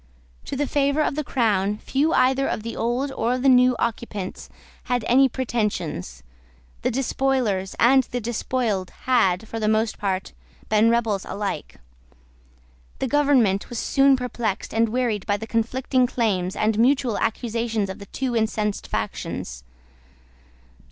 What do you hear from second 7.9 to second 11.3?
the despoiled had, for the most part, been rebels